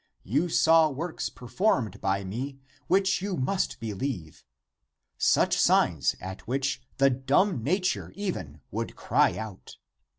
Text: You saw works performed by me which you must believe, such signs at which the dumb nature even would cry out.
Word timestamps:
You 0.23 0.49
saw 0.49 0.89
works 0.89 1.29
performed 1.29 2.01
by 2.01 2.23
me 2.23 2.57
which 2.87 3.21
you 3.21 3.37
must 3.37 3.79
believe, 3.79 4.43
such 5.19 5.55
signs 5.59 6.15
at 6.19 6.47
which 6.47 6.81
the 6.97 7.11
dumb 7.11 7.63
nature 7.63 8.11
even 8.15 8.61
would 8.71 8.95
cry 8.95 9.37
out. 9.37 9.77